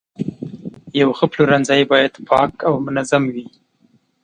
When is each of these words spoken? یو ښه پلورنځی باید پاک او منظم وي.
یو 1.01 1.09
ښه 1.17 1.25
پلورنځی 1.31 1.81
باید 1.91 2.13
پاک 2.29 2.51
او 2.67 2.73
منظم 2.85 3.23
وي. 3.33 3.45